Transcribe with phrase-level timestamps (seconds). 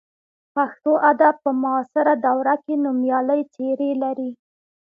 [0.55, 4.31] پښتو ادب په معاصره دوره کې نومیالۍ څېرې لري.